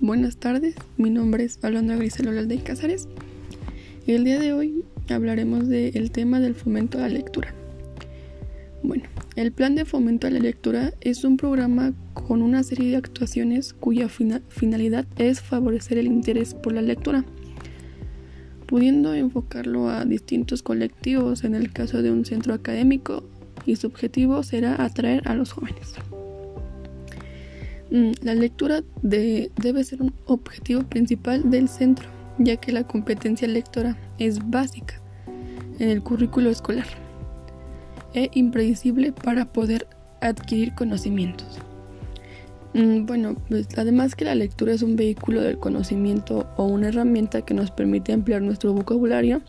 [0.00, 3.08] Buenas tardes, mi nombre es Alondra Griselola de Cázares
[4.06, 7.52] y el día de hoy hablaremos del tema del fomento a la lectura.
[8.84, 9.02] Bueno,
[9.34, 13.72] el plan de fomento a la lectura es un programa con una serie de actuaciones
[13.72, 17.24] cuya finalidad es favorecer el interés por la lectura,
[18.66, 23.24] pudiendo enfocarlo a distintos colectivos en el caso de un centro académico
[23.66, 25.94] y su objetivo será atraer a los jóvenes.
[27.90, 33.96] Mm, la lectura debe ser un objetivo principal del centro, ya que la competencia lectora
[34.18, 35.00] es básica
[35.78, 36.86] en el currículo escolar
[38.14, 39.86] e impredecible para poder
[40.20, 41.58] adquirir conocimientos.
[42.74, 47.42] Mm, bueno, pues además que la lectura es un vehículo del conocimiento o una herramienta
[47.42, 49.40] que nos permite ampliar nuestro vocabulario,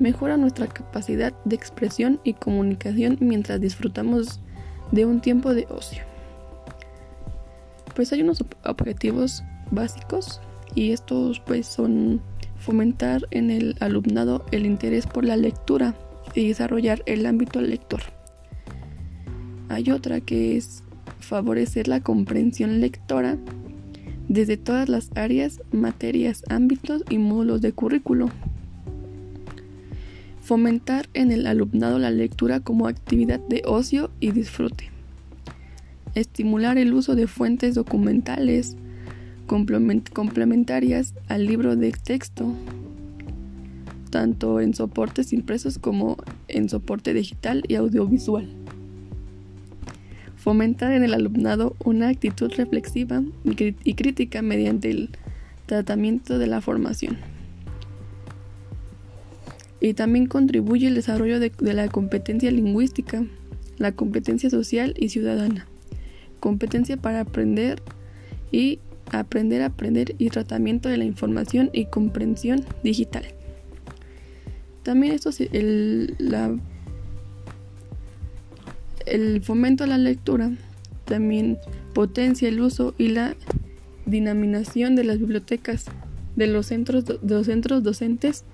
[0.00, 4.40] mejora nuestra capacidad de expresión y comunicación mientras disfrutamos
[4.90, 6.07] de un tiempo de ocio
[7.98, 10.40] pues hay unos objetivos básicos
[10.76, 12.20] y estos pues son
[12.56, 15.96] fomentar en el alumnado el interés por la lectura
[16.32, 18.00] y desarrollar el ámbito lector.
[19.68, 20.84] Hay otra que es
[21.18, 23.36] favorecer la comprensión lectora
[24.28, 28.30] desde todas las áreas, materias, ámbitos y módulos de currículo.
[30.40, 34.92] Fomentar en el alumnado la lectura como actividad de ocio y disfrute
[36.18, 38.76] estimular el uso de fuentes documentales
[39.46, 42.52] complementarias al libro de texto,
[44.10, 48.46] tanto en soportes impresos como en soporte digital y audiovisual.
[50.36, 55.10] Fomentar en el alumnado una actitud reflexiva y crítica mediante el
[55.66, 57.16] tratamiento de la formación.
[59.80, 63.24] Y también contribuye al desarrollo de, de la competencia lingüística,
[63.78, 65.66] la competencia social y ciudadana
[66.40, 67.82] competencia para aprender
[68.50, 68.78] y
[69.12, 73.24] aprender a aprender y tratamiento de la información y comprensión digital.
[74.82, 76.16] También esto el,
[79.06, 80.50] el fomento a la lectura
[81.04, 81.58] también
[81.94, 83.34] potencia el uso y la
[84.06, 85.86] dinaminación de las bibliotecas
[86.36, 88.44] de los centros, de los centros docentes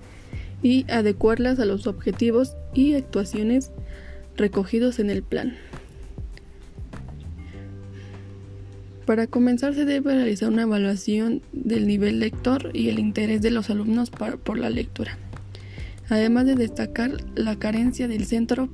[0.62, 3.70] y adecuarlas a los objetivos y actuaciones
[4.36, 5.54] recogidos en el plan.
[9.06, 13.68] Para comenzar se debe realizar una evaluación del nivel lector y el interés de los
[13.68, 15.18] alumnos por la lectura,
[16.08, 18.70] además de destacar la carencia del centro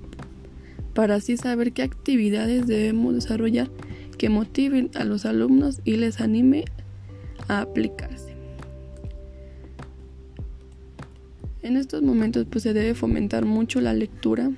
[0.95, 3.71] para así saber qué actividades debemos desarrollar
[4.19, 6.65] que motiven a los alumnos y les anime
[7.49, 8.35] a aplicarse.
[11.63, 14.51] En estos momentos pues se debe fomentar mucho la lectura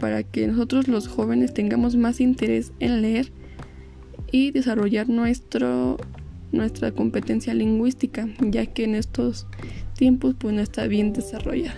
[0.00, 3.30] para que nosotros los jóvenes tengamos más interés en leer
[4.32, 5.96] y desarrollar nuestro,
[6.52, 9.46] nuestra competencia lingüística, ya que en estos
[9.96, 11.76] tiempos pues no está bien desarrollada.